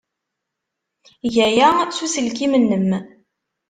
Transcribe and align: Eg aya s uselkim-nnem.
Eg 1.25 1.35
aya 1.47 1.69
s 1.95 1.97
uselkim-nnem. 2.05 2.89